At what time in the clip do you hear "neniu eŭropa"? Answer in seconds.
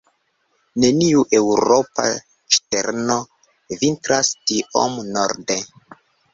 0.83-2.07